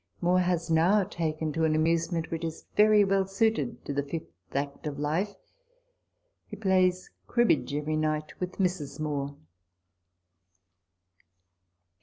[0.21, 4.31] 'Moore has now taken to an amusement which is very well suited to the fifth
[4.51, 5.35] act of life;
[6.47, 8.99] he plays cribbage every night with Mrs.
[8.99, 9.35] Moore.